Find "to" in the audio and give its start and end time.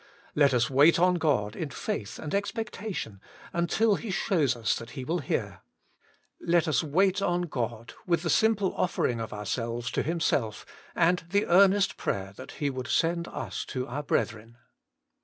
9.91-10.01, 13.65-13.85